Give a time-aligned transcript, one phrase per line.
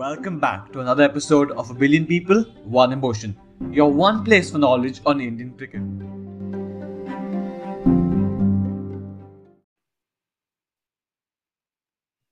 [0.00, 3.36] Welcome back to another episode of A Billion People, One Emotion,
[3.70, 5.82] your one place for knowledge on Indian cricket.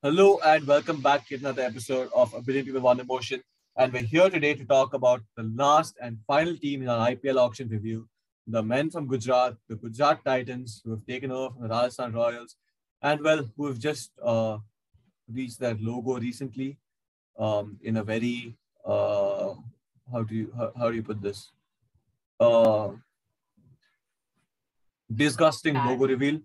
[0.03, 3.43] Hello and welcome back to another episode of A Billion People, One Emotion.
[3.77, 7.37] And we're here today to talk about the last and final team in our IPL
[7.37, 8.09] auction review,
[8.47, 12.57] the men from Gujarat, the Gujarat Titans, who have taken over from the Rajasthan Royals,
[13.03, 14.57] and well, who have just uh,
[15.31, 16.79] reached their logo recently
[17.39, 19.55] um, in a very uh,
[20.13, 21.51] how do you how, how do you put this
[22.41, 22.91] uh,
[25.15, 26.41] disgusting logo reveal.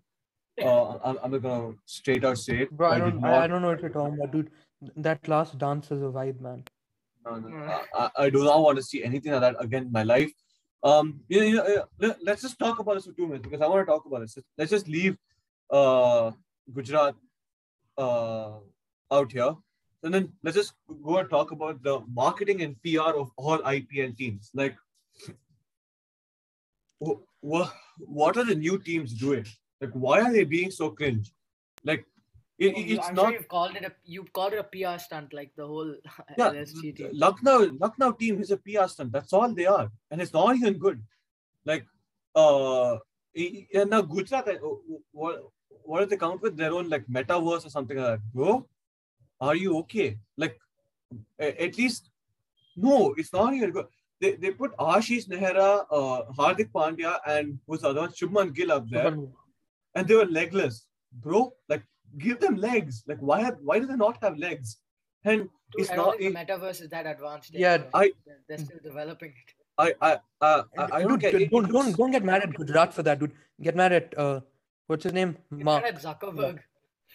[0.62, 2.72] Uh, I'm, I'm not gonna straight out say it.
[2.72, 4.52] Bro, I did don't, not- I, I don't know what you're talking about, dude.
[4.98, 6.64] That last dance is a vibe, man.
[7.26, 7.70] No, no, Mm.
[7.70, 10.32] I, I- I do not want to see anything like that again in my life.
[10.84, 13.44] Um, you know, you know, uh, let- let's just talk about this for two minutes
[13.48, 14.38] because I want to talk about this.
[14.58, 15.18] Let's just leave
[15.72, 16.32] uh,
[16.72, 17.16] Gujarat
[17.98, 18.58] uh,
[19.12, 19.56] out here,
[20.04, 20.74] and then let's just
[21.04, 24.52] go and talk about the marketing and PR of all IPL teams.
[24.54, 24.76] Like,
[27.00, 29.46] what what are the new teams doing?
[29.82, 31.32] Like, why are they being so cringe?
[31.84, 32.06] Like,
[32.58, 33.24] it, it- it's I'm not.
[33.26, 35.96] sure you've called it a you've called it a PR stunt, like the whole
[36.38, 37.10] Yeah, LSG team.
[37.14, 39.12] Lucknow, Lucknow team is a PR stunt.
[39.12, 41.02] That's all they are, and it's not even good.
[41.66, 41.86] Like,
[42.36, 42.98] uh,
[43.36, 44.76] and now Gujarat, uh,
[45.12, 45.44] what
[45.84, 48.34] what do they count with their own like metaverse or something like that?
[48.34, 48.68] Bro,
[49.48, 50.10] are you okay?
[50.44, 50.56] Like,
[51.40, 52.10] at least,
[52.76, 53.88] no, it's not even good.
[54.22, 58.12] They, they put Ashish Nehra, uh, Hardik Pandya, and who's the other one?
[58.20, 59.14] Shubman Gill up there,
[59.96, 60.86] and they were legless,
[61.26, 61.42] bro.
[61.68, 61.84] Like,
[62.18, 63.04] give them legs.
[63.08, 64.78] Like, why have, why do they not have legs?
[65.26, 66.18] And Dude, it's I don't not.
[66.18, 67.54] think it- the metaverse is that advanced.
[67.54, 67.90] yet, Yeah, bro.
[68.02, 69.54] I- They're- they're still developing it.
[69.84, 70.12] I I
[70.48, 73.18] uh, I, I don't dude, get don't, don't, don't get mad at Gujarat for that,
[73.22, 73.32] dude.
[73.68, 74.42] Get mad at uh,
[74.86, 75.32] what's his name?
[75.52, 75.84] Is Mark.
[75.84, 76.60] that at Zuckerberg?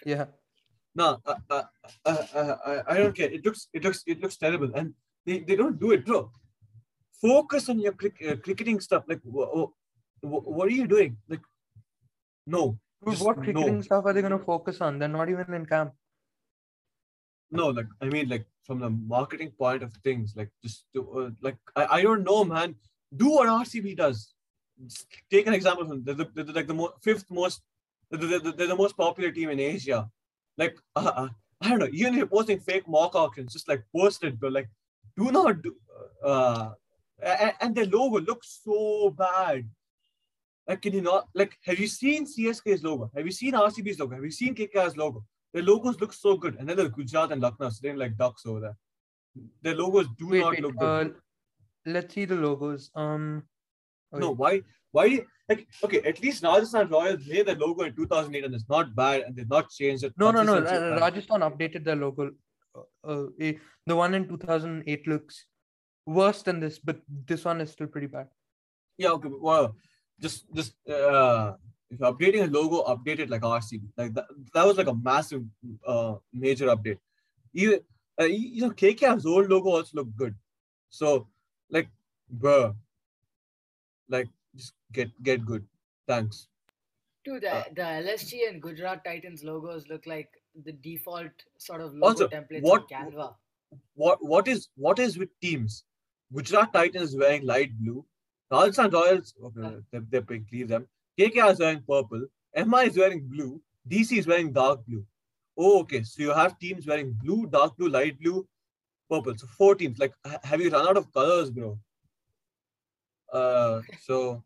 [0.04, 0.24] Yeah.
[0.98, 1.62] No, uh, uh,
[2.04, 3.30] uh, uh, I, I don't care.
[3.36, 4.94] It looks it looks it looks terrible, and
[5.26, 6.20] they, they don't do it, bro.
[7.22, 9.04] Focus on your crick, cricketing stuff.
[9.12, 9.72] Like, wh- wh-
[10.32, 11.16] wh- what are you doing?
[11.28, 11.44] Like,
[12.56, 12.62] no,
[13.08, 13.44] Just what no.
[13.44, 14.98] cricketing stuff are they gonna focus on?
[14.98, 15.92] They're not even in camp.
[17.60, 17.68] no.
[17.78, 21.58] Like, I mean, like from the marketing point of things, like just to, uh, like
[21.76, 22.74] I, I don't know, man.
[23.22, 24.34] Do what RCB does.
[24.84, 27.62] Just take an example from they're, the, the- like the mo- fifth most.
[28.10, 30.00] They're the, they're the most popular team in Asia.
[30.58, 31.28] Like, uh, uh,
[31.60, 31.88] I don't know.
[31.92, 34.68] Even if you're posting fake mock auctions, just like post it, but like,
[35.16, 35.74] do not do.
[36.22, 36.70] Uh,
[37.22, 39.68] and, and their logo looks so bad.
[40.66, 41.28] Like, can you not?
[41.34, 43.10] Like, have you seen CSK's logo?
[43.16, 44.16] Have you seen RCB's logo?
[44.16, 45.24] Have you seen KKR's logo?
[45.54, 48.60] Their logos look so good, and then there's Gujarat and Lucknow sitting like ducks over
[48.60, 48.76] there.
[49.62, 50.62] Their logos do Wait, not wait.
[50.62, 51.06] look good.
[51.06, 51.10] Uh,
[51.86, 52.90] let's see the logos.
[52.94, 53.44] Um.
[54.12, 54.62] No, why?
[54.92, 55.08] Why?
[55.08, 58.68] do you- Like, okay, at least Rajasthan Royals made their logo in 2008, and it's
[58.68, 60.12] not bad, and they've not changed it.
[60.22, 60.56] No, no, no.
[60.60, 62.32] Ra- Rajasthan updated their logo.
[62.74, 62.82] Uh,
[63.12, 63.54] uh, eh,
[63.86, 65.46] the one in 2008 looks
[66.18, 67.00] worse than this, but
[67.30, 68.28] this one is still pretty bad.
[68.98, 69.74] Yeah, okay, well,
[70.20, 71.54] just just uh,
[71.90, 73.84] if you're updating a logo, update it like RCB.
[73.96, 75.44] Like that, that was like a massive,
[75.86, 76.16] uh,
[76.46, 76.98] major update.
[77.54, 77.80] Even
[78.20, 80.34] uh, you you know, KKR's old logo also looked good.
[80.90, 81.28] So,
[81.70, 81.88] like,
[82.44, 82.74] bruh,
[84.10, 85.66] like just get get good.
[86.06, 86.48] Thanks.
[87.24, 90.30] Dude, the, Uh, the LSG and Gujarat Titans logos look like
[90.64, 93.36] the default sort of logo Also, templates what- on Canva.
[93.94, 95.84] what what is what is with teams?
[96.32, 98.04] Gujarat Titans wearing light blue.
[98.50, 99.80] Rajasthan Royals, okay, Uh.
[99.90, 100.88] they're, they're pink, leave them.
[101.18, 102.26] KKR is wearing purple.
[102.56, 103.60] MI is wearing blue.
[103.88, 105.04] DC is wearing dark blue.
[105.56, 106.02] Oh, okay.
[106.02, 108.46] So you have teams wearing blue, dark blue, light blue,
[109.10, 109.36] purple.
[109.36, 109.98] So four teams.
[109.98, 111.78] Like, have you run out of colors, bro?
[113.32, 114.42] Uh, so,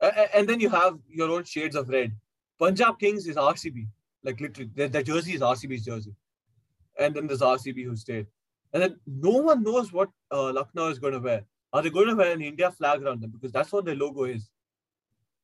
[0.00, 2.12] and then you have your own shades of red.
[2.58, 3.86] Punjab Kings is RCB.
[4.22, 6.14] Like literally, their, their jersey is RCB's jersey.
[6.98, 8.26] And then there's RCB who stayed.
[8.72, 11.44] And then no one knows what uh, Lucknow is going to wear.
[11.72, 13.30] Are they going to wear an India flag around them?
[13.30, 14.50] Because that's what their logo is.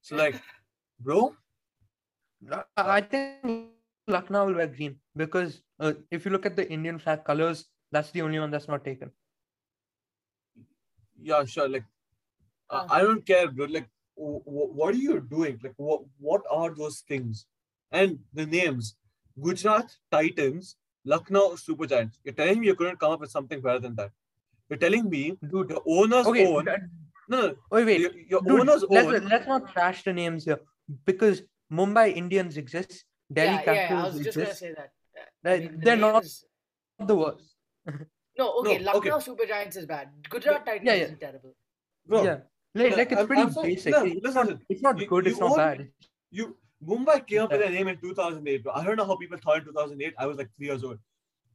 [0.01, 0.41] So, like,
[1.01, 1.35] bro,
[2.77, 3.69] I think
[4.09, 8.11] Lucknow will wear green because uh, if you look at the Indian flag colors, that's
[8.11, 9.11] the only one that's not taken.
[11.23, 11.69] yeah, sure.
[11.69, 11.85] Like,
[12.73, 12.87] Uh.
[12.91, 13.67] I don't care, bro.
[13.67, 15.61] Like, w- w- what are you doing?
[15.63, 17.47] Like, what what are those things?
[18.01, 18.95] And the names:
[19.47, 22.19] Gujarat Titans, Lucknow Super Giants.
[22.25, 24.11] You're telling me you couldn't come up with something better than that?
[24.69, 26.47] You're telling me Dude, your owners okay.
[26.47, 26.65] own.
[26.65, 26.81] that-
[27.33, 28.01] No, no, Wait, wait.
[28.01, 29.29] your, your Dude, owners let's, own.
[29.33, 30.59] let's not trash the names here
[31.11, 31.43] because
[31.81, 34.91] Mumbai Indians exist, Delhi yeah, yeah, I was just gonna say that.
[35.21, 36.45] I They- mean, the they're name not- is-
[37.13, 37.49] The worst.
[38.41, 38.79] No, okay.
[38.79, 39.09] No, okay.
[39.11, 40.09] Lucknow Super Giants is bad.
[40.31, 40.95] Gujarat Titans yeah.
[41.05, 41.55] isn't terrible.
[42.07, 42.39] Bro, yeah,
[42.75, 43.75] like, like it's pretty sorry.
[43.75, 43.93] basic.
[43.93, 45.25] No, it's, listen, not, it's not you- good.
[45.27, 45.89] you It's not bad.
[46.31, 48.65] you Mumbai came up with their name in 2008.
[48.65, 48.73] Bro.
[48.73, 50.15] I don't know how people thought in 2008.
[50.19, 50.99] I was like three years old.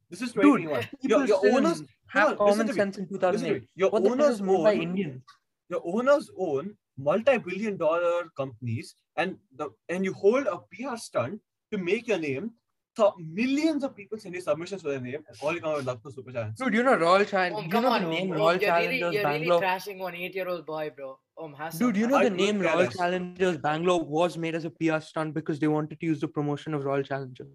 [0.10, 0.84] This is Dude, 2021.
[1.02, 3.68] people Your, your owners, have on, common sense in 2008.
[3.76, 5.22] Your What owners own Indians?
[5.70, 11.42] your owners own multi-billion dollar companies and the and you hold a PR stunt
[11.74, 12.52] to make your name.
[12.98, 15.78] So millions of people send you submissions for their name and all you come out
[15.78, 16.56] with Lucknow Super Challenge.
[16.58, 17.64] Dude, you know Royal Oh, Challenge.
[17.66, 18.38] you come know on, the name Om.
[18.40, 19.62] Royal you're really, Challengers you're really Bangalore.
[19.62, 21.20] trashing one eight-year-old boy, bro.
[21.38, 22.98] Oh, Om, has some Dude, you know I the name care Royal less.
[22.98, 26.74] Challengers Bangalore was made as a PR stunt because they wanted to use the promotion
[26.74, 27.48] of Royal Challengers.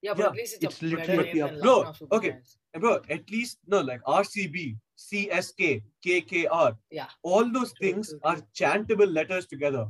[0.00, 2.36] Yeah, but Yeah, at least it's, it's a literally name a than Bro, okay.
[2.72, 6.76] And bro, at least no, like RCB, CSK, KKR.
[6.90, 7.08] Yeah.
[7.22, 9.86] All those things are chantable letters together.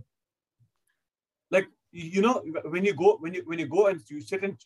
[1.53, 4.57] Like you know, when you go when you when you go and you sit in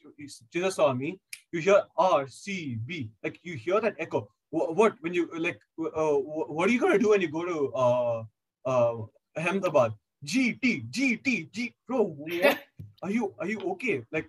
[0.53, 1.19] Chinnaswamy,
[1.53, 3.11] you hear RCB.
[3.23, 4.29] Like you hear that echo.
[4.51, 5.61] What, what when you like?
[5.79, 8.25] Uh, what are you gonna do when you go to uh
[8.67, 8.97] uh
[9.37, 9.93] Ahmedabad?
[10.25, 11.73] G T G T G.
[11.87, 12.59] Bro, what
[13.03, 14.03] are you are you okay?
[14.11, 14.29] Like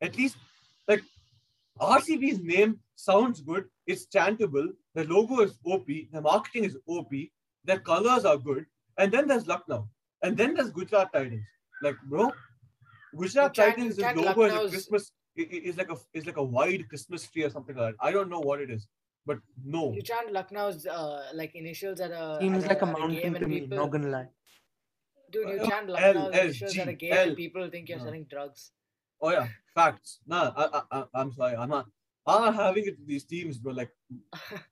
[0.00, 0.36] at least
[0.86, 1.02] like
[1.80, 3.64] RCB's name sounds good.
[3.86, 4.68] It's chantable.
[4.94, 5.86] The logo is OP.
[5.86, 7.10] The marketing is OP.
[7.64, 8.66] Their colors are good.
[8.98, 9.88] And then there's Lucknow.
[10.22, 11.44] And then there's Gujarat Titans.
[11.82, 12.30] Like, bro,
[13.16, 15.12] Gujarat chant- Titans' chant logo is a Christmas.
[15.38, 18.06] i- i- Is like a is like a wide Christmas tree or something like that.
[18.08, 18.88] I don't know what it is,
[19.26, 19.92] but no.
[19.92, 23.34] You chant Lucknow's uh, like initials at a Seems at like a at mountain game
[23.34, 24.28] to and me, people, not gonna lie.
[25.30, 27.28] dude, you Uh, chant Lucknow's S, initials at a G, game L.
[27.28, 28.04] and people think you're No.
[28.04, 28.72] selling drugs.
[29.22, 30.20] Oh yeah, facts.
[30.26, 31.56] Nah, I, I, I I'm sorry.
[31.56, 31.86] I'm not.
[32.26, 33.72] I'm not having it with these teams, bro.
[33.72, 33.90] Like,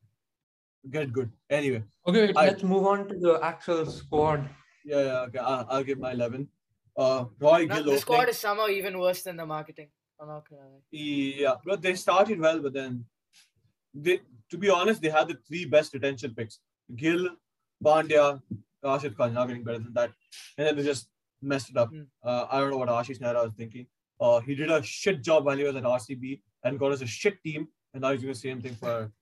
[0.91, 1.31] get good.
[1.51, 4.49] Anyway, Okay, wait, I- let's move on to the actual squad.
[4.85, 5.21] yeah, yeah.
[5.29, 6.49] Okay, I, I'll give my eleven.
[6.99, 7.99] Uh, Roy Now, Gill the opening.
[8.01, 9.89] squad is somehow even worse than the marketing.
[10.21, 10.81] I'm not gonna lie.
[10.91, 13.05] Yeah, but they started well, but then
[13.95, 16.59] they, to be honest, they had the three best retention picks:
[16.97, 17.29] Gill,
[17.85, 18.43] Pandya,
[18.83, 19.33] Rashid Khan.
[19.33, 20.11] Not getting better than that,
[20.57, 21.07] and then they just
[21.41, 21.91] messed it up.
[21.91, 22.03] Hmm.
[22.25, 23.87] Uh, I don't know what Ashish Nehra was thinking.
[24.21, 27.07] Uh, he did a shit job while he was at RCB and got us a
[27.07, 29.13] shit team, and now he's doing the same thing for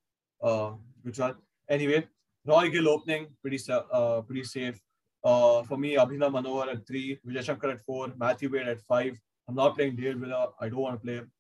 [0.43, 0.71] uh,
[1.05, 1.37] Gujarat.
[1.69, 2.09] Anyway,
[2.47, 4.81] Roy Gill opening pretty uh, pretty safe.
[5.27, 9.19] Uh, for me, Abhinav Manohar at three, Vijay Shankar at four, Matthew Wade at five.
[9.49, 10.51] I'm not playing Dale Villa.
[10.61, 11.33] I don't want to play him.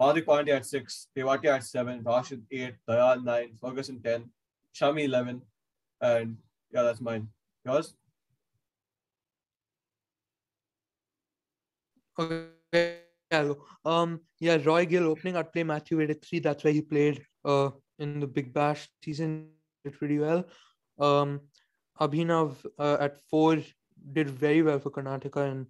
[0.00, 4.30] Hardik Pandya at six, Tewatia at seven, Rashid eight, Dayal nine, Ferguson ten,
[4.72, 5.42] Shami eleven,
[6.00, 6.36] and
[6.72, 7.28] yeah, that's mine.
[7.64, 7.94] Yours?
[12.18, 12.98] Okay,
[13.84, 15.36] Um, yeah, Roy Gill opening.
[15.36, 16.38] I'd play Matthew Wade at three.
[16.38, 19.48] That's where he played uh in the Big Bash season.
[19.84, 20.44] Did pretty well.
[20.98, 21.40] Um,
[22.04, 23.58] Abhinav uh, at four
[24.18, 25.66] did very well for Karnataka in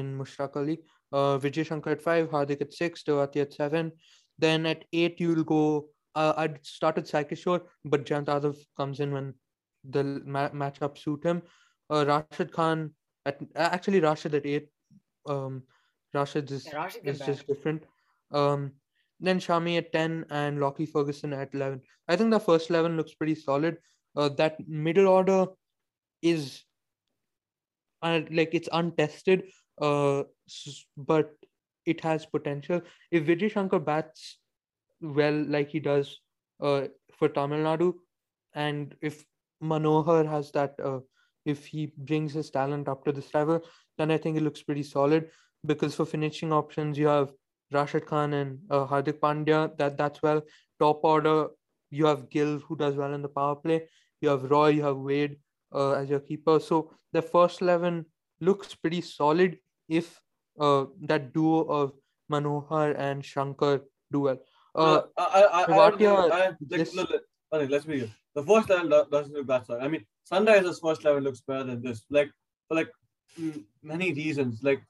[0.00, 0.78] in Mushtaq Ali.
[1.12, 3.92] Uh, Vijay Shankar at five, Hardik at six, Tewati at seven.
[4.38, 5.88] Then at eight you'll go.
[6.14, 9.34] Uh, I'd started Saikishore, but Jayant Yadav comes in when
[9.96, 10.04] the
[10.36, 11.42] ma- matchup suit him.
[11.90, 12.90] Uh, Rashid Khan
[13.26, 14.68] at actually Rashid at eight.
[15.26, 15.62] Um,
[16.14, 17.26] Rashid is Yeah, Rashid bat.
[17.26, 17.84] just different.
[18.30, 18.72] Um,
[19.20, 21.80] then Shami at 10 and Lockie Ferguson at 11.
[22.08, 23.78] I think the first 11 looks pretty solid.
[24.16, 25.46] Uh, that middle order
[26.22, 26.64] is
[28.02, 29.44] uh, like it's untested,
[29.80, 30.22] uh,
[30.96, 31.32] but
[31.86, 32.80] it has potential.
[33.10, 34.38] If Vijay Shankar bats
[35.00, 36.20] well like he does
[36.60, 36.86] uh,
[37.18, 37.94] for Tamil Nadu,
[38.54, 39.24] and if
[39.62, 41.00] Manohar has that, uh,
[41.44, 43.60] if he brings his talent up to this level,
[43.98, 45.30] then I think it looks pretty solid
[45.66, 47.32] because for finishing options you have
[47.72, 49.76] Rashid Khan and uh, Hardik Pandya.
[49.78, 50.42] That that's well.
[50.78, 51.48] Top order
[51.90, 53.88] you have Gill who does well in the power play.
[54.20, 55.36] You have Roy, you have Wade
[55.74, 56.58] uh, as your keeper.
[56.60, 58.06] So the first eleven
[58.40, 60.20] looks pretty solid if
[60.58, 61.92] uh, that duo of
[62.30, 64.38] Manohar and Shankar do well.
[64.74, 68.08] Uh, I, I, I, I, Tewatia, I, like, this- look, look, let's be real.
[68.34, 69.82] The first level do- doesn't look that solid.
[69.82, 72.04] I mean, Sunrise's first level looks better than this.
[72.08, 72.30] Like,
[72.68, 72.90] for like
[73.38, 74.62] mm, many reasons.
[74.62, 74.82] Like,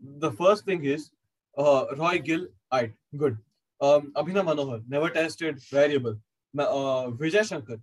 [0.00, 1.10] the first thing is,
[1.56, 3.38] uh, Roy Gill, alright, good.
[3.80, 6.16] Um, Abhinav Manohar, never tested, variable.
[6.58, 7.78] Uh, Vijay Shankar,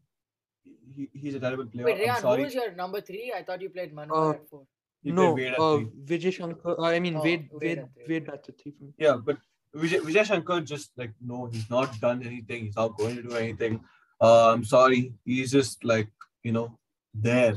[0.95, 1.85] he, he's a terrible player.
[1.85, 3.33] Wait, I'm Rian, who was your number three?
[3.35, 4.63] I thought you played Manohar Uh, at four.
[5.05, 5.79] No, Wade at uh.
[6.05, 6.79] Vijay Shankar.
[6.81, 8.13] I mean, Oh, Wade, Wade Wade, at three.
[8.15, 8.25] Wade.
[8.27, 8.73] That's a three.
[8.97, 9.37] Yeah, but
[9.75, 12.65] Vijay, Vijay Shankar just like no, he's not done anything.
[12.65, 13.83] He's not going to do anything.
[14.21, 16.09] Uh, I'm sorry, he's just like
[16.43, 16.77] you know
[17.13, 17.55] there.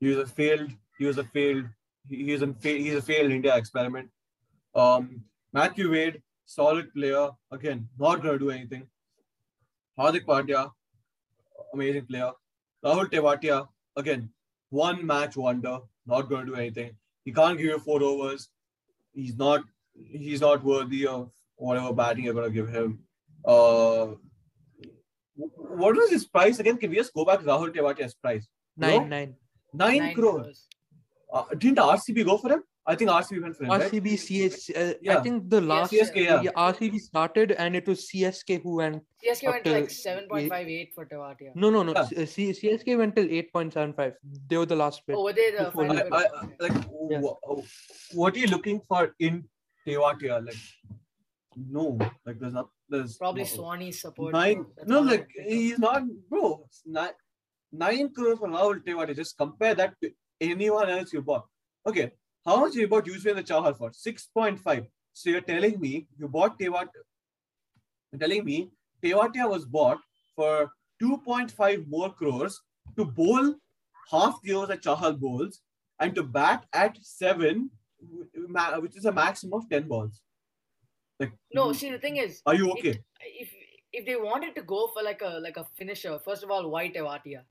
[0.00, 0.70] He was a failed.
[0.98, 1.66] He was a failed.
[2.08, 4.10] He, he's a fa- he's a failed India experiment.
[4.74, 7.28] Um, Matthew Wade, solid player.
[7.52, 8.88] Again, not gonna do anything.
[9.98, 10.70] Hardik Pandya,
[11.74, 12.32] amazing player.
[12.84, 14.30] Rahul Tewatia, again,
[14.70, 15.78] one match wonder.
[16.06, 16.96] Not gonna do anything.
[17.24, 18.48] He can't give you four overs.
[19.14, 19.62] He's not
[19.94, 22.98] he's not worthy of whatever batting you're gonna give him.
[23.44, 24.06] Uh,
[25.36, 26.76] what was his price again?
[26.76, 28.46] Can we just go back to Rahul Tewatia's price?
[28.76, 29.04] Nine, No?
[29.06, 29.36] nine.
[29.72, 30.40] Nine, Nine crore.
[30.42, 30.66] crores.
[31.32, 32.62] Uh, didn't RCB go for him?
[32.84, 33.82] I think RCB went for him, right?
[33.90, 34.70] RCB, CS.
[34.70, 35.18] Uh, Yeah.
[35.18, 36.50] I think the last CSK, yeah.
[36.56, 39.02] RCB started and it was CSK who went.
[39.24, 41.54] CSK went to like 7.58 for Tewatia.
[41.54, 41.92] No, no, no.
[41.94, 42.04] Yeah.
[42.06, 44.14] C- C- CSK went till 8.75.
[44.48, 45.14] They were the last bit.
[45.16, 46.12] Oh, were they the final I, bid?
[46.12, 46.24] I,
[46.58, 46.72] like,
[47.10, 47.20] Yeah.
[48.14, 49.44] what are you looking for in
[49.86, 50.44] Tewatia?
[50.44, 50.56] Like,
[51.56, 52.68] no, like there's not.
[52.88, 54.32] There's Probably no- Swanee support.
[54.32, 54.64] Nine.
[54.86, 55.52] No, like could think of.
[55.52, 56.66] he's not, bro.
[56.84, 57.10] Nine,
[57.70, 59.14] nine crores for Rahul Tewatia.
[59.14, 60.10] Just compare that to
[60.40, 61.46] anyone else you bought.
[61.86, 62.10] Okay,
[62.44, 63.92] how much you bought Yuzvendra Chahal for?
[63.92, 64.86] Six point five.
[65.12, 67.02] So you're telling me you bought Tewatia?
[68.12, 68.70] You're telling me
[69.02, 69.98] Tewatia was bought
[70.36, 70.70] for
[71.00, 72.60] two point five more crores
[72.96, 73.54] to bowl
[74.10, 75.60] half the overs that Chahal bowls
[76.00, 77.70] and to bat at seven,
[78.80, 80.20] which is a maximum of ten balls.
[81.20, 82.98] Like, No, see the thing is, are you it- okay?
[83.20, 83.52] if
[83.92, 86.88] if they wanted to go for like a like a finisher, first of all, why
[86.90, 87.42] Tewatia?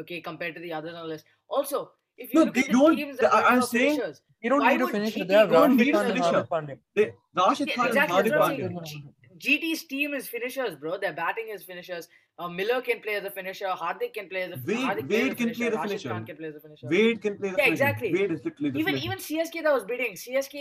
[0.00, 1.24] Okay, compared to the others on the list.
[1.48, 1.90] Also,
[2.24, 4.72] if you No, look they the don't- teams I, I'm saying- finishers, You don't Why
[4.72, 5.20] need a would finisher.
[5.20, 6.32] GT They have go and Rashid need a Khan and finisher?
[6.42, 6.76] Hardik Pandya.
[6.96, 7.06] They,
[7.40, 9.14] Rashid Khan exactly, and that's Hardik Pandya.
[9.44, 10.96] GT's team is finishers, bro.
[11.02, 12.08] Their batting is finishers.
[12.38, 13.66] Uh, Miller can play as a finisher.
[13.82, 15.70] Hardik can play as a Wade- Hardik plays Wade as a can play finisher.
[15.70, 16.08] the Rashid finisher.
[16.14, 16.86] Khan can play as a finisher.
[16.94, 17.72] Wade can play the Yeah, finisher.
[17.72, 18.12] exactly.
[18.16, 19.06] Wade is literally the even finisher.
[19.06, 20.54] even CSK that was bidding, CSK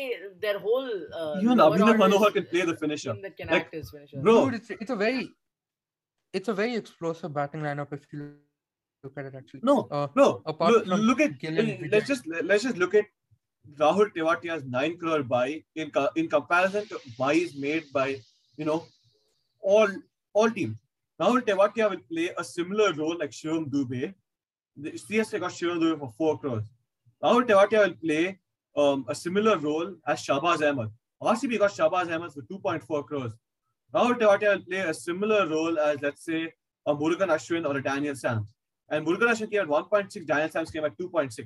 [0.45, 0.89] their whole
[1.21, 3.13] uh, Even lower Abhinav order Manohar can play the finisher.
[3.21, 4.21] that can Like, act as finishers.
[4.23, 5.29] bro, Dude, it's, it's a very,
[6.33, 8.33] it's a very explosive batting lineup if you
[9.03, 9.61] look at it actually.
[9.63, 10.41] No, Uh, bro.
[10.45, 11.31] apart Look, from look at
[11.91, 13.05] let's just let's just look at
[13.77, 18.07] Rahul Tewatia's nine crore buy in in comparison to buys made by
[18.57, 18.85] you know
[19.61, 19.87] all
[20.33, 20.77] all teams.
[21.21, 24.13] Rahul Tewatia will play a similar role like Shivam Dubey.
[24.77, 26.63] The CSK got Shivam Dubey for four crores.
[27.23, 28.39] Rahul Tewatia will play
[28.75, 30.89] um, a similar role as Shahbaz Ahmed.
[31.21, 33.33] RCB got Shahbaz Ahmed for 2.4 crores.
[33.93, 36.53] Rahul Tewatia will play a similar role as, let's say,
[36.85, 38.55] a Murugan Ashwin or a Daniel Sams.
[38.91, 41.45] And Ashwin came at 1.6, Daniel Sams came at 2.6.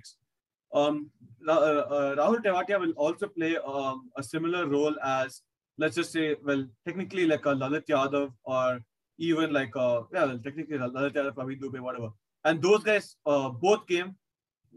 [0.73, 1.11] Um,
[1.47, 5.41] uh, uh, Rahul Tewatia will also play um, a similar role as,
[5.77, 8.79] let's just say, well, technically like a Lalit Yadav or
[9.17, 12.09] even like, a, yeah, well, technically Lalit Yadav, Praveen Dubey, whatever.
[12.45, 14.15] And those guys uh, both came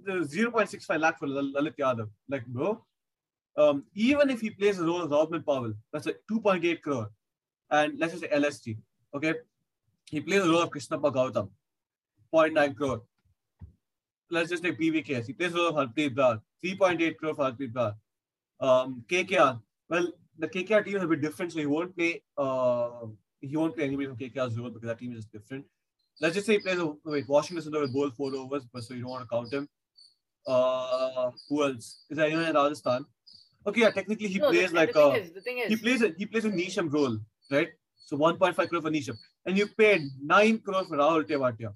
[0.06, 2.08] 0.65 lakh for Lalit Yadav.
[2.28, 2.85] Like, bro,
[3.56, 7.11] um, even if he plays the role of Rovman Powell, that's like 2.8 crore.
[7.70, 8.76] And let's just say LSG,
[9.14, 9.35] okay?
[10.11, 11.49] He plays the role of Krishna Gautam,
[12.33, 13.02] 0.9 crore.
[14.30, 15.26] Let's just take PBKS.
[15.26, 17.95] He plays the role of Harpreet Brar, 3.8 crore for Harpreet Brar.
[18.59, 22.23] Um, KKR, well, the KKR team is a bit different, so he won't play.
[22.37, 23.06] Uh,
[23.40, 25.64] he won't play anybody from KKR's role because that team is just different.
[26.21, 26.78] Let's just say he plays.
[26.78, 29.52] A, wait, Washington Sundar will bowl four overs, but so you don't want to count
[29.52, 29.68] him.
[30.47, 32.04] Uh, who else?
[32.11, 33.04] Is there anyone in Rajasthan?
[33.66, 36.02] Okay, yeah, technically he no, plays the like thing a is, the is, he plays
[36.02, 37.18] a he plays a Neesham role,
[37.50, 37.68] right?
[37.97, 41.73] So 1.5 crore for Neesham, and you paid nine crore for Rahul Tewatia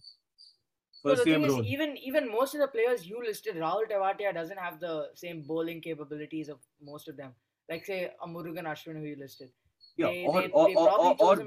[1.04, 4.58] no, the thing is, even even most of the players you listed, Rahul Tewatia doesn't
[4.58, 7.32] have the same bowling capabilities of most of them.
[7.68, 9.50] Like say a Murugan Ashwin who you listed.
[9.96, 11.46] Yeah, they, or they, or they or, or, or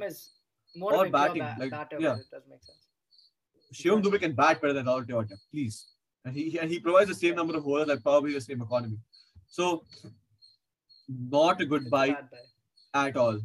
[0.76, 2.16] more or of a pure batting, ba- like, yeah.
[2.16, 2.88] it does make sense.
[3.74, 5.86] Shivam Dubey can bat better than Rahul Tewatia, please,
[6.26, 8.98] and he and he provides the same number of bowlers at probably the same economy.
[9.48, 9.84] So,
[11.08, 13.08] not a good buy buy.
[13.08, 13.40] at all.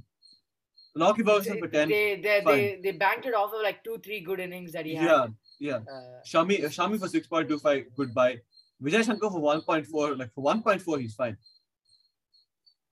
[0.95, 1.89] Lockie Ferguson for ten.
[1.89, 2.57] they, they, fine.
[2.57, 5.07] they, they banked it off of like two, three good innings that he had.
[5.07, 5.27] Yeah,
[5.59, 5.77] yeah.
[5.77, 8.41] Uh, Shami Shami for six point two five, good buy.
[8.83, 11.37] Vijay Shankar for one point four, like for one point four, he's fine.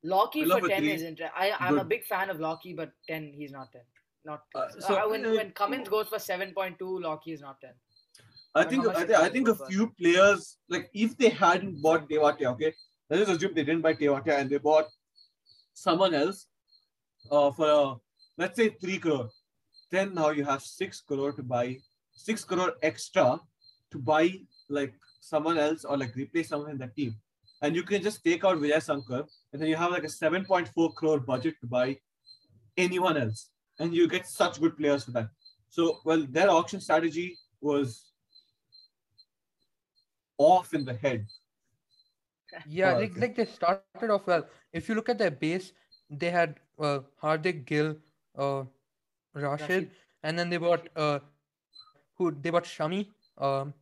[0.03, 0.93] Lockie for for 10 three.
[0.93, 1.37] is interesting.
[1.37, 3.83] I, I'm a big fan of Lockie, but 10, he's not 10.
[4.25, 7.71] Not Uh, uh, so, when, uh, when Cummins goes for 7.2, Lockie is not 10.
[8.55, 12.73] I think I I think a few players like if they hadn't bought Tewatia, okay,
[13.11, 14.87] let's just assume they didn't buy Tewatia and they bought
[15.75, 16.47] someone else
[17.31, 17.95] uh, for uh,
[18.39, 19.29] let's say three crore.
[19.91, 21.77] Then now you have six crore to buy
[22.17, 23.41] six crore extra
[23.93, 24.33] to buy
[24.69, 27.15] like someone else or like replace someone in that team.
[27.63, 30.95] And you can just take out Vijay Shankar and then you have like a 7.4
[30.95, 31.99] crore budget to buy
[32.77, 33.51] anyone else.
[33.79, 35.29] And you get such good players for that.
[35.69, 38.13] So, well, their auction strategy was
[40.39, 41.27] off in the head.
[42.67, 43.21] Yeah, Oh, like, okay.
[43.21, 44.47] like they started off well.
[44.73, 45.73] If you look at their base,
[46.11, 47.97] they had uh, Hardik Gill,
[48.39, 48.65] uh,
[49.35, 49.91] Rashid, Rashid.
[50.23, 51.19] and then they bought uh,
[52.17, 53.09] who they bought Shami,
[53.39, 53.75] um,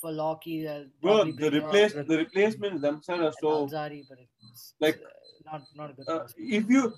[0.00, 4.18] for Lockie, they'll Bro, the replace the replacements themselves are so Alzarri, but
[4.50, 6.94] it's like, uh, not, not a good uh, if you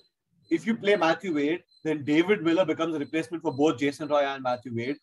[0.50, 4.22] if you play Matthew Wade, then David Miller becomes a replacement for both Jason Roy
[4.22, 4.96] and Matthew Wade.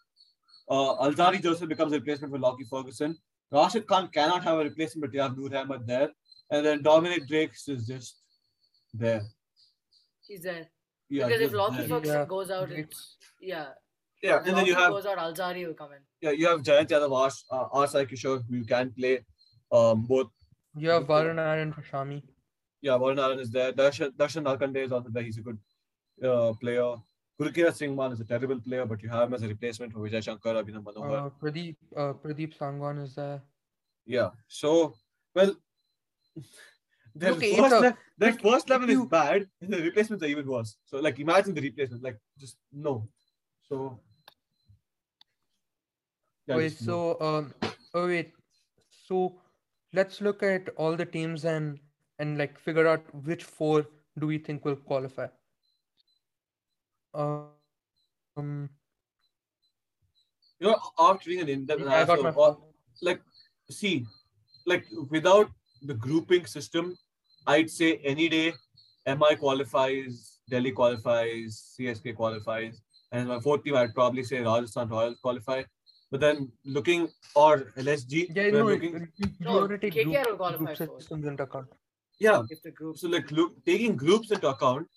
[0.69, 3.17] Uh, Alzarri Joseph becomes a replacement for Lockie Ferguson.
[3.51, 6.09] Rashid Khan cannot have a replacement, but you have Noor Ahmed there.
[6.51, 8.21] And then Dominic Drakes is just
[8.93, 9.23] there.
[10.27, 10.67] He's there.
[11.09, 11.87] Yeah, because if just Lockie.
[11.87, 13.69] Ferguson Yeah, goes out, it's yeah.
[14.21, 15.99] Yeah, If and then you have goes out, Alzarri will come in.
[16.21, 17.87] yeah, you have Jayant Yadav, Ars, uh, R.
[17.87, 19.19] Sai Kishore, who you can play.
[19.71, 20.27] Um, both
[20.75, 22.21] You have Varun Aaron for Shami.
[22.81, 23.71] yeah, Varun Aaron is there.
[23.71, 25.23] Darshan, Darshan Nalkande is also there.
[25.23, 25.57] He's a good
[26.23, 26.95] uh, player.
[27.41, 29.99] Gurkeerat Singh Mann is a terrible player, but you have him as a replacement for
[29.99, 31.27] Vijay Shankar, Abhinav Manohar.
[31.27, 33.41] Uh, Pradeep uh, Pradeep Sangwan is there.
[34.05, 34.31] Yeah.
[34.47, 34.95] So,
[35.33, 35.55] well,
[37.15, 40.23] their Okay, first, a- le- their if- first if level is bad, and the replacements
[40.23, 40.77] are even worse.
[40.85, 42.03] So, like, imagine the replacement.
[42.03, 43.07] Like, just no.
[43.69, 43.99] So,
[46.57, 47.53] wait, so um,
[47.93, 48.33] oh wait,
[49.07, 49.39] so
[49.93, 51.79] let's look at all the teams and
[52.19, 53.85] and like figure out which four
[54.17, 55.27] do we think will qualify.
[57.13, 58.69] Um,
[60.59, 63.21] you know, after doing an in-depth analysis all- like,
[63.69, 64.05] see,
[64.65, 65.49] like, without
[65.81, 66.97] the grouping system,
[67.47, 68.53] I'd say any day,
[69.07, 75.19] MI qualifies, Delhi qualifies, CSK qualifies, and my fourth team, I'd probably say Rajasthan Royals
[75.21, 75.63] qualify.
[76.11, 80.37] But then looking or LSG, Yeah, we're no, looking, you, you No, KKR group, will
[80.37, 80.97] qualify group first.
[80.99, 81.67] systems into account.
[82.19, 82.41] yeah.
[82.49, 84.87] If the group So like look, taking groups into account,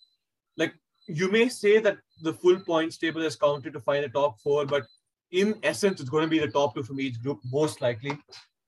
[0.57, 0.75] like
[1.07, 4.64] you may say that the full points table is counted to find the top four,
[4.64, 4.85] but
[5.31, 8.19] in essence, it's going to be the top two from each group, most likely.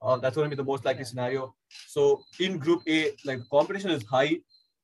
[0.03, 1.07] Uh, that's going to be the most likely Yeah.
[1.07, 1.55] scenario.
[1.89, 4.41] So in Group A, like competition is high,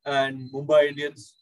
[0.06, 1.34] and Mumbai Indians.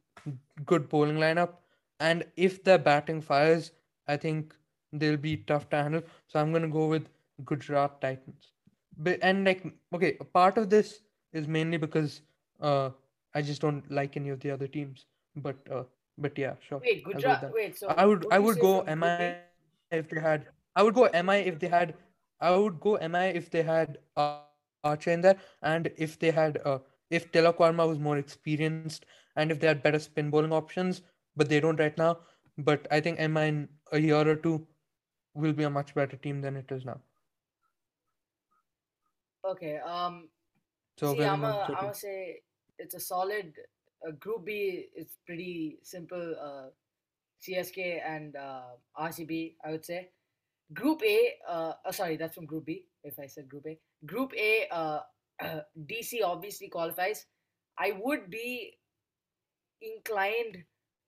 [0.66, 1.54] good bowling lineup,
[2.00, 3.72] and if their batting fires,
[4.07, 4.54] I think
[4.92, 6.02] they'll be tough to handle.
[6.26, 7.09] So I'm going to go with
[7.44, 8.52] Gujarat Titans.
[8.96, 11.00] But and like okay, part of this
[11.33, 12.22] is mainly because
[12.61, 12.90] uh
[13.35, 15.85] I just don't like any of the other teams, but uh
[16.16, 16.81] but yeah, sure.
[16.81, 17.52] wait, Gujarat.
[17.54, 19.37] Wait, so I would I would go Am I?
[19.90, 20.46] If they had
[20.77, 21.94] I would go MI if they had
[22.40, 24.40] I would go MI if they had uh,
[24.85, 26.79] Archer in there and if they had uh,
[27.11, 31.03] if Tilak Varma was more experienced and if they had better spin bowling options,
[31.37, 32.18] but they don't right now.
[32.59, 34.66] But I think MI in a year or two
[35.35, 37.01] will be a much better team than it is now.
[39.44, 39.79] Okay.
[39.79, 40.29] Um.
[40.98, 42.40] So See, I'm a, I'm gonna say
[42.79, 43.53] it's a solid
[44.07, 44.88] uh, Group B.
[44.94, 46.35] It's pretty simple.
[46.40, 46.68] Uh,
[47.46, 50.11] CSK and uh, RCB, I would say.
[50.74, 52.85] Group A, uh, oh, sorry, that's from Group B.
[53.05, 55.01] If I said Group A, Group A, uh,
[55.87, 57.27] DC obviously qualifies.
[57.79, 58.74] I would be
[59.81, 60.64] inclined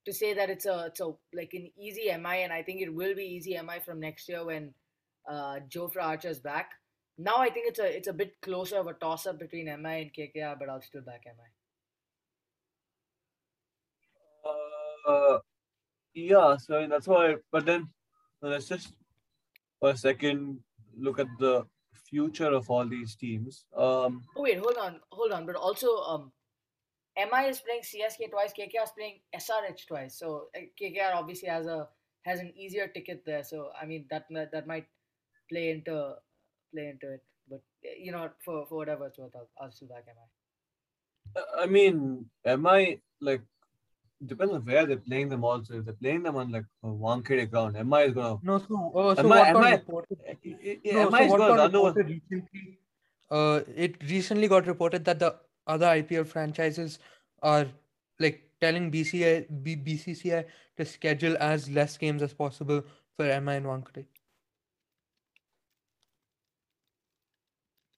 [0.06, 2.94] to say that it's a it's a like an easy MI, and I think it
[2.94, 4.72] will be easy MI from next year when
[5.28, 6.70] uh, Jofra Archer is back.
[7.18, 10.02] Now I think it's a it's a bit closer of a toss up between MI
[10.02, 11.50] and KKR, but I'll still back MI.
[15.06, 15.38] Uh,
[16.14, 17.36] yeah, so I mean, that's why.
[17.52, 17.88] But then
[18.42, 18.92] uh, let's just
[19.78, 20.60] for a second
[20.96, 21.66] look at the
[22.10, 23.64] future of all these teams.
[23.76, 25.46] Um, Oh wait, hold on, hold on.
[25.46, 26.32] But also, um,
[27.16, 28.52] MI is playing CSK twice.
[28.52, 30.18] KKR is playing SRH twice.
[30.18, 31.88] So uh, KKR obviously has a
[32.22, 33.44] has an easier ticket there.
[33.44, 34.86] So I mean that that might
[35.48, 36.14] play into
[36.72, 37.24] play into it.
[37.48, 41.42] But uh, you know, for for whatever it's worth, I'll, I'll still back MI.
[41.58, 43.42] I mean, am I like
[44.26, 45.78] depends on where they're playing them also.
[45.78, 49.14] If they're playing them on like a Wankhede ground, MI is gonna No, so, uh,
[49.14, 50.18] so Am I- what am reported?
[50.42, 51.88] yeah, No, MI so is what gonna got run over.
[51.88, 52.78] reported recently?
[53.30, 56.98] Uh, it recently got reported that the other IPL franchises
[57.42, 57.66] are
[58.18, 60.44] like telling BCI, B, BCCI
[60.76, 62.82] to schedule as less games as possible
[63.16, 64.06] for MI and Wankhede.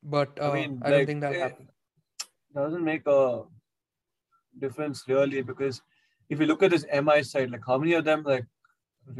[0.03, 1.69] but uh, I I, mean, don't like, think that'll eh, happen.
[2.55, 3.45] doesn't make a
[4.59, 5.81] difference really because
[6.33, 8.47] if you look at this MI side, like how many of them like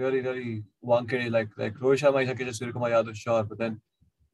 [0.03, 3.81] really, really wanky, like like Rohit Sharma, Ishan Kishan, Surya Kumar Yadav, sure, but then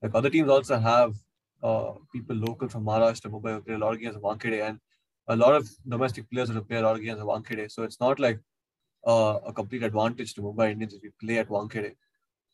[0.03, 1.17] like other teams also have
[1.63, 4.79] uh, people local from Maharashtra, Mumbai who play a lot of games of Wankhede and
[5.27, 7.71] a lot of domestic players who play a lot of games of Wankhede.
[7.73, 8.39] So it's not like
[9.07, 11.95] uh, a complete advantage to Mumbai Indians if you play at Wankhede.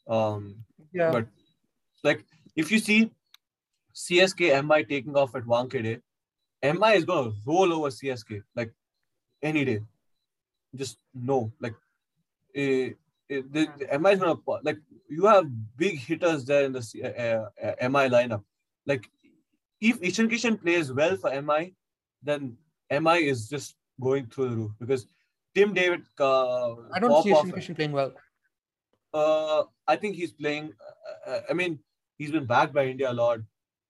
[0.08, 0.42] Um,
[0.92, 1.26] Yeah, but
[2.02, 2.24] like
[2.56, 3.00] if you see
[4.02, 5.96] CSK MI taking off at Wankhede,
[6.62, 8.72] MI is gonna roll over CSK like
[9.42, 9.80] any day.
[10.74, 11.74] Just no, like
[12.54, 12.90] eh,
[13.30, 17.66] eh, the, the MI is gonna like you have big hitters there in the uh,
[17.66, 18.42] uh, uh, MI lineup.
[18.86, 19.08] Like
[19.80, 21.74] if Ishan Kishan plays well for MI,
[22.22, 22.56] then
[22.90, 25.06] MI is just going through the roof because
[25.54, 26.02] Tim David.
[26.18, 28.12] Uh, I don't see Ishan Kishan playing well.
[29.12, 30.72] uh, I think he's playing.
[31.26, 31.78] Uh, I mean,
[32.18, 33.38] he's been backed by India a lot,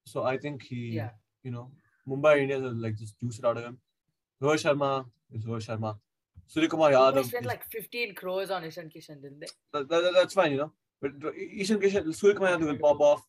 [0.05, 1.11] so I think he, Yeah.
[1.43, 1.71] you know,
[2.07, 3.79] Mumbai Indians will like just juice it out of him.
[4.43, 5.97] Rohit Sharma is Rohit Sharma.
[6.47, 7.25] Surya Kumar They Yadav.
[7.25, 9.47] spent like 15 crores on Ishan Kishan, didn't they?
[9.73, 10.73] that, that- that's fine, you know.
[11.01, 13.23] But Ishan Kishan, Surya Kumar Yadav will pop off.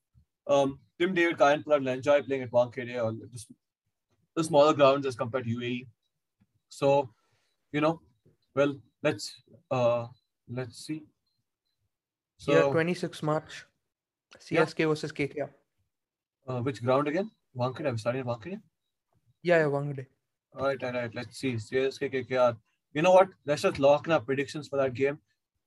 [0.48, 3.52] Um, Tim David, Kieron Pollard will enjoy playing at Wankhede or just
[4.36, 5.88] the smaller grounds as compared to UAE.
[6.70, 7.10] So,
[7.72, 8.00] you know,
[8.54, 10.08] well, let's uh
[10.50, 11.04] let's see.
[12.38, 13.66] So, yeah, 26 March.
[14.52, 14.66] Yeah.
[14.66, 15.50] CSK versus KKR.
[16.48, 17.32] uh, which ground again?
[17.58, 17.88] Wankhede.
[17.88, 18.62] I'm starting at Wankhede.
[19.42, 20.06] Yeah, yeah, Wankhede.
[20.58, 21.14] All right, all right.
[21.16, 21.54] Let's see.
[21.56, 22.56] CSK KKR.
[22.96, 23.28] You know what?
[23.46, 25.20] Let's just lock in our predictions for that game.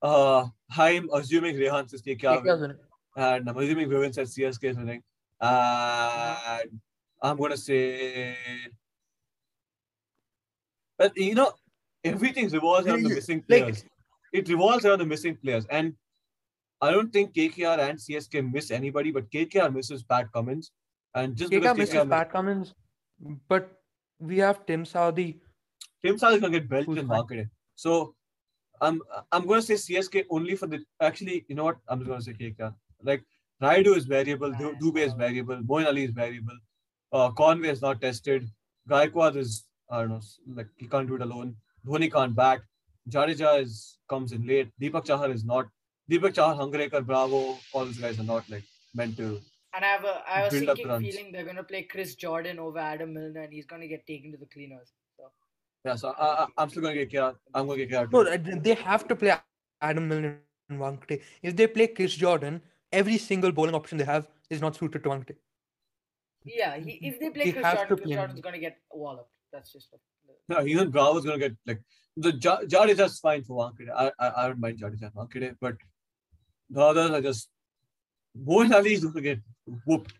[0.02, 2.76] Uh, I'm assuming Rehan says KKR, KKR's winning.
[3.16, 5.02] and I'm assuming Vivin says CSK is winning.
[5.40, 6.80] And
[7.22, 8.34] I'm gonna say,
[10.96, 11.52] but you know,
[12.02, 13.84] everything revolves around the Yeah, missing like- players.
[14.32, 15.94] it revolves around the missing players, and
[16.80, 20.70] I don't think KKR and CSK miss anybody, but KKR misses Pat Cummins,
[21.14, 22.74] and just KKR because misses KKR Pat Cummins,
[23.48, 23.80] but
[24.18, 25.40] we have Tim Southee.
[26.04, 27.50] Tim Sal is gonna get belted in fine.
[27.74, 28.14] So
[28.80, 31.78] I'm I'm gonna say CSK only for the actually, you know what?
[31.88, 32.74] I'm just gonna say KKR.
[33.02, 33.24] Like
[33.62, 36.56] Rayudu is variable, Du- Dubé is variable, Moeen Ali is variable,
[37.12, 38.48] uh, Conway is not tested,
[38.88, 40.20] Gaikwad is I don't know,
[40.54, 41.56] like he can't do it alone.
[41.86, 42.60] Dhoni can't bat.
[43.08, 44.70] Jadeja is comes in late.
[44.80, 45.66] Deepak Chahar is not.
[46.10, 49.40] Deepak Chahar, Hangargekar, Bravo, all these guys are not like meant to.
[49.74, 52.78] And I have a I have a sinking feeling they're gonna play Chris Jordan over
[52.78, 54.92] Adam Milner, and he's gonna get taken to the cleaners.
[55.84, 57.34] So Yeah, so I, I, I'm still gonna get KKR.
[57.54, 58.12] I'm gonna get KKR.
[58.12, 59.34] No, they have to play
[59.80, 61.22] Adam Milner and Wankhede.
[61.42, 62.60] If they play Chris Jordan,
[62.92, 65.36] every single bowling option they have is not suited to Wankhede.
[66.44, 68.18] yeah, he, if they play He Chris has Jordan, to Chris play him.
[68.20, 69.30] Jordan's gonna get walloped.
[69.52, 70.00] That's just what.
[70.48, 71.80] No, even Bravo's gonna get like
[72.16, 73.90] the Ja- Jadeja's fine for Wankhede.
[73.94, 75.76] I, I I don't mind Jadeja and Wankhede, but
[76.70, 77.50] the others are just
[78.46, 79.40] Moeen Ali is gonna get
[79.86, 80.12] whooped.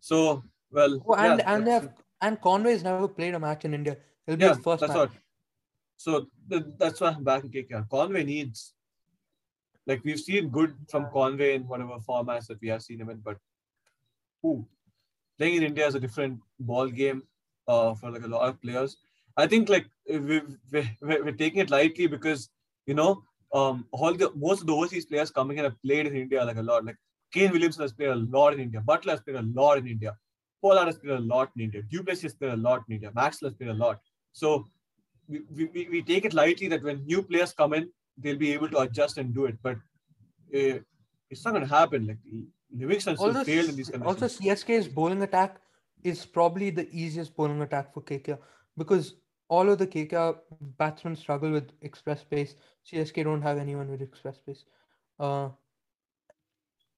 [0.00, 1.92] So well, Oh, and yeah, and they that's- have
[2.22, 3.96] and Conway's never played a match in India.
[4.26, 5.10] It'll be yeah, his first that's match.
[5.10, 5.10] what.
[5.96, 7.88] So th- that's why I'm back in KKR.
[7.90, 8.74] Conway needs
[9.86, 13.18] like we've seen good from Conway in whatever formats that we have seen him in,
[13.18, 13.36] but
[14.42, 14.66] who
[15.38, 17.22] playing in India is a different ball game
[17.66, 18.96] uh, for like a lot of players.
[19.36, 20.40] I think like we
[20.72, 22.48] we we're taking it lightly because
[22.86, 26.16] you know um all the most of the overseas players coming in have played in
[26.16, 26.84] India like a lot.
[26.84, 26.96] Like
[27.32, 28.82] Kane Williamson has played a lot in India.
[28.86, 30.16] Buttler has played a lot in India.
[30.62, 31.82] Pollard has played a lot in India.
[31.82, 33.10] du Plessis has played a lot in India.
[33.14, 33.98] Maxwell has played a lot.
[34.32, 34.68] So
[35.28, 35.40] we,
[35.74, 38.78] we, we- take it lightly that when new players come in, they'll be able to
[38.78, 39.56] adjust and do it.
[39.62, 39.76] But
[40.54, 40.78] uh,
[41.30, 42.06] it's not going to happen.
[42.06, 42.18] Like
[42.74, 44.22] Livingstone still Also, failed in these conditions.
[44.22, 45.60] also CSK's bowling attack
[46.02, 48.38] is probably the easiest bowling attack for KKR
[48.76, 49.14] because
[49.48, 50.36] all of the KKR
[50.78, 52.54] batsmen struggle with express pace.
[52.86, 54.64] CSK don't have anyone with express pace.
[55.18, 55.50] Uh,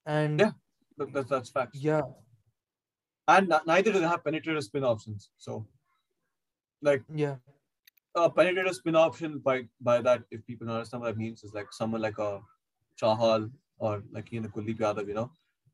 [0.06, 0.52] and Yeah.
[0.98, 1.78] That- that's, that's facts.
[1.78, 2.02] yeah,
[3.28, 5.30] And neither do they have penetrative spin options.
[5.38, 5.66] So,
[6.82, 7.36] like yeah.
[8.14, 11.54] a penetrative spin option by by that, if people don't understand what that means, is
[11.54, 12.40] like someone like a
[13.00, 15.30] Chahal or like in the Kuldeep Yadav, you know,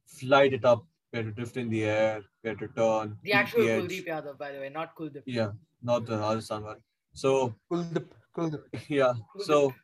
[0.06, 3.16] flight it up, get to drift in the air, get to turn.
[3.22, 3.82] The actual edge.
[3.82, 5.22] Kuldeep Yadav, by the way, not Kuldeep.
[5.26, 6.78] Yeah, not the Rajasthan one.
[7.12, 8.62] So Kuldeep, Kuldeep.
[8.88, 9.74] yeah, so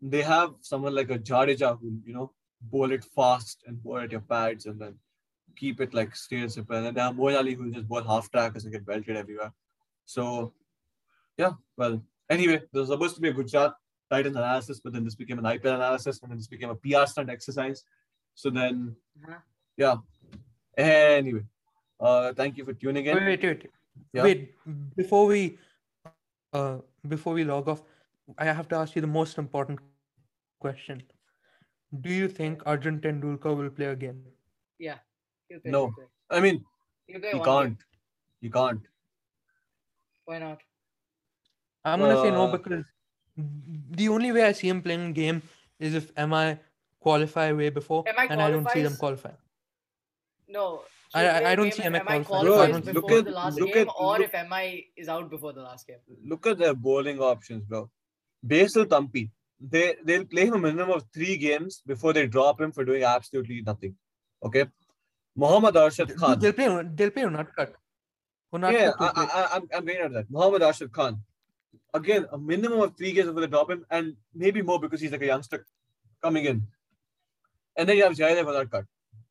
[0.00, 4.12] they have someone like a Jadeja who you know bowl it fast and bowl at
[4.12, 4.94] your pads and then
[5.56, 6.76] keep it like straight and simple.
[6.76, 9.52] And then they have Moeen Ali who just bowl half trackers and get belted everywhere.
[10.06, 10.52] So
[11.38, 13.74] yeah, well, anyway, there was supposed to be a Gujarat
[14.10, 17.06] Titans analysis, but then this became an IPL analysis, and then this became a PR
[17.06, 17.84] stunt exercise.
[18.34, 19.38] So then, Uh-huh.
[19.76, 19.96] yeah.
[20.76, 21.44] Anyway,
[22.00, 23.16] uh, thank you for tuning in.
[23.16, 23.70] Wait, wait, wait.
[24.12, 24.22] Yeah.
[24.22, 24.54] Wait,
[24.96, 25.58] before we
[26.52, 27.82] uh before we log off,
[28.38, 29.80] I have to ask you the most important
[30.60, 31.02] question.
[32.00, 34.22] Do you think Arjun Tendulkar will play again?
[34.78, 34.98] Yeah.
[35.64, 35.92] No.
[36.30, 36.64] I mean,
[37.06, 37.54] He'll play He one game.
[37.54, 37.78] can't.
[38.40, 38.80] He can't.
[40.24, 40.58] Why not?
[41.84, 42.84] I'm gonna say no Uh, because
[43.36, 45.42] the only way I see him playing game
[45.78, 46.58] is if MI
[47.00, 49.32] qualify way before, MI and I don't see them qualifies- qualify.
[50.48, 50.84] No.
[51.14, 52.24] I- he'll I- play I a don't see if MI MI qualifying.
[52.24, 55.08] qualifies Bro, before look the at- last look game, at- or look- if MI is
[55.08, 55.98] out before the last game.
[56.24, 57.90] Look at their bowling options, bro.
[58.42, 59.30] Basil Thampi.
[59.60, 63.04] They they'll play him a minimum of three games before they drop him for doing
[63.04, 63.96] absolutely nothing.
[64.42, 64.64] Okay.
[65.36, 66.38] Mohammad Arshad Khan.
[66.38, 66.66] They'll play.
[66.94, 67.74] They'll play Unadkat.
[68.52, 69.06] Yeah, I,
[69.52, 70.30] I, I'm, I'm getting at that.
[70.30, 71.22] Mohammad Ashraf Khan.
[71.94, 75.12] Again, a minimum of three games before they drop him, and maybe more because he's
[75.12, 75.66] like a youngster
[76.22, 76.66] coming in.
[77.76, 78.86] And then you have Jaidev Adarkar.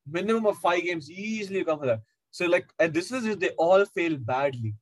[0.10, 2.02] Minimum of five games easily come for that.
[2.32, 4.74] So, like, and this is if they all fail badly.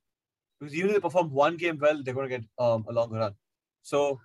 [0.59, 3.17] Because even if they perform one game well, they're going to get um, a longer
[3.17, 3.35] run.
[3.81, 4.19] So,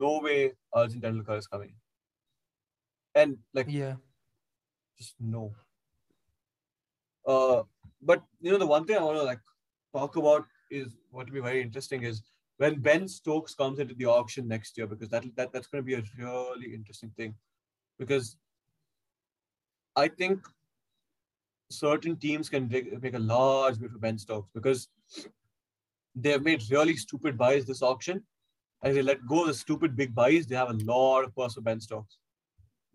[0.00, 1.74] no way Arjun Tendulkar is coming.
[3.14, 3.94] And, like, Yeah.
[4.96, 5.54] just no.
[7.26, 7.62] Uh,
[8.02, 9.40] but you know the one thing I want to like
[9.94, 12.22] talk about is what will be very interesting is
[12.58, 15.86] when Ben Stokes comes into the auction next year because that that that's going to
[15.86, 17.34] be a really interesting thing
[17.98, 18.36] because
[19.96, 20.46] I think
[21.70, 24.88] certain teams can make, make a large bid for Ben Stokes because
[26.14, 28.22] they have made really stupid buys this auction.
[28.82, 31.54] As they let go of the stupid big buys, they have a lot of purse
[31.54, 32.18] for Ben Stokes.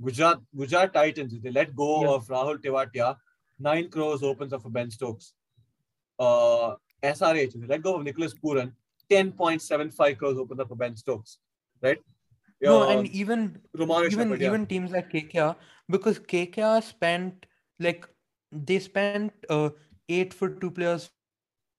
[0.02, 2.10] Gujarat Gujarat Titans, if they let go Yeah.
[2.12, 3.18] of Rahul Tewatia,
[3.64, 5.34] nine crores opens up for Ben Stokes.
[6.20, 8.72] Uh, SRH, let go of Nicholas Pooran,
[9.10, 11.38] 10.75 crores opens up for Ben Stokes.
[11.82, 11.98] Right?
[12.62, 14.48] No, Um, and even Romario even Shepherd, yeah.
[14.48, 15.56] even teams like KKR
[15.90, 17.46] because KKR spent
[17.80, 18.08] like
[18.52, 19.70] they spent uh
[20.08, 21.10] eight for two players,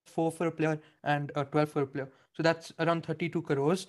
[0.05, 2.07] four for a player, and uh, twelve for a player.
[2.33, 3.87] So that's around thirty-two crores.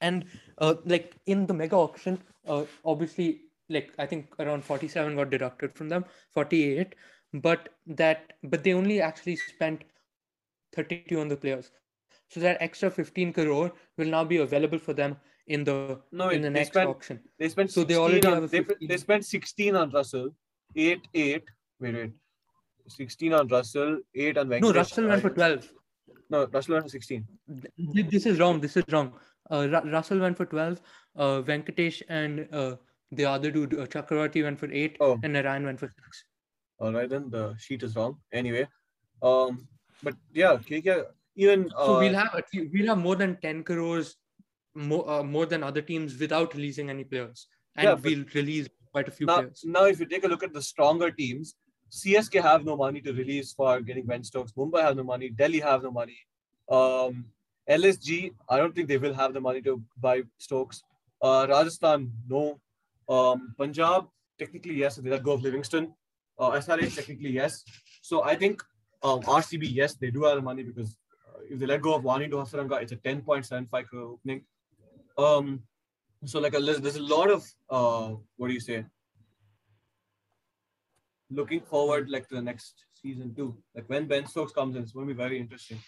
[0.00, 0.24] And
[0.58, 3.28] uh, like in the mega auction, uh, obviously,
[3.68, 6.04] like I think around forty-seven got deducted from them,
[6.34, 6.94] forty-eight.
[7.34, 9.84] But that, but they only actually spent
[10.74, 11.70] thirty-two on the players.
[12.30, 16.42] So that extra fifteen crore will now be available for them in the No, in
[16.42, 17.20] the next spent- auction.
[17.38, 20.30] They spent So they already on, have they, they spent 16 on Russell,
[20.76, 21.42] 8 8.
[21.80, 22.12] Wait, wait.
[22.88, 24.60] 16 on Russell, 8 on Venkatesh.
[24.60, 25.72] No, Russell went for 12.
[26.30, 27.26] No, Russell went for 16.
[27.78, 28.60] This is wrong.
[28.60, 29.12] This is wrong.
[29.50, 30.80] Uh, Ru- Russell went for 12.
[31.16, 32.76] Uh, Venkatesh and uh,
[33.12, 34.96] the other dude, uh, Chakravarti, went for 8.
[35.00, 35.18] Oh.
[35.22, 36.24] And Narayan went for 6.
[36.80, 38.18] All right, then the sheet is wrong.
[38.32, 38.68] Anyway,
[39.22, 39.66] um,
[40.02, 44.16] but yeah, KK, even uh, So we'll have we'll have more than 10 crores
[44.74, 47.46] more uh, more than other teams without releasing any players.
[47.76, 49.62] And Yeah, we'll release quite a few now, players.
[49.64, 51.54] now if you take a look at the stronger teams,
[51.90, 54.52] CSK have no money to release for getting Ben Stokes.
[54.52, 55.30] Mumbai have no money.
[55.30, 56.18] Delhi have no money.
[56.70, 57.26] Um,
[57.68, 60.82] LSG, I don't think they will have the money to buy Stokes.
[61.20, 62.60] Uh, Rajasthan, no.
[63.08, 64.06] Um, Punjab,
[64.38, 64.96] technically yes.
[64.96, 65.92] They let go of Livingstone.
[66.38, 67.64] Uh, SRH, technically yes.
[68.02, 68.62] So I think
[69.02, 70.96] um, RCB, yes, they do have the money because
[71.28, 74.44] uh, if they let go of Wanindu Hasaranga, it's a 10.75 crore opening.
[75.16, 75.62] Um,
[76.24, 78.84] so like a, there's there's a lot of uh, what do you say?
[81.30, 83.56] Looking forward like to the next season too.
[83.74, 85.78] Like when Ben Stokes comes in, it's going to be very interesting.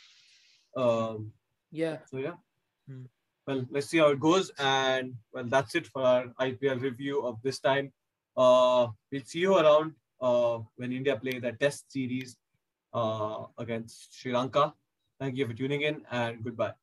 [0.76, 1.32] Um,
[1.72, 1.98] Yeah.
[2.06, 2.34] so yeah.
[2.88, 3.04] Hmm.
[3.50, 4.52] Well, let's see how it goes.
[4.60, 7.92] And well, that's it for our IPL review of this time.
[8.36, 12.36] Uh, we'll see you around uh, when India play the test series
[12.94, 14.72] uh, against Sri Lanka.
[15.18, 16.74] Thank you for tuning in and goodbye.